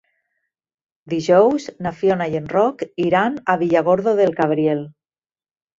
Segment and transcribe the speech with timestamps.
[1.13, 4.85] Dijous na Fiona i en Roc iran a Villargordo del Cabriel.